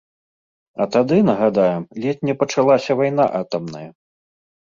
А 0.85 0.85
тады, 0.95 1.17
нагадаем, 1.27 1.85
ледзь 2.05 2.25
не 2.29 2.35
пачалася 2.45 2.91
вайна 3.03 3.25
атамная. 3.41 3.83